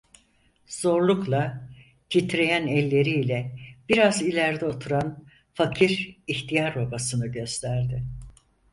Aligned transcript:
Zorlukla, 0.67 1.65
titreyen 2.09 2.67
elleri 2.67 3.09
ile 3.21 3.59
biraz 3.89 4.21
ileride 4.21 4.65
oturan, 4.65 5.23
fakir 5.53 6.17
ihtiyar 6.27 6.75
babasını 6.75 7.27
gösterdi. 7.27 8.05